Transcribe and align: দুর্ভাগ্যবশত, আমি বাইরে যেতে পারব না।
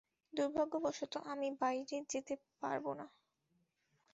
দুর্ভাগ্যবশত, 0.33 1.13
আমি 1.25 1.47
বাইরে 1.61 1.97
যেতে 2.09 2.33
পারব 2.61 2.85
না। 2.93 3.05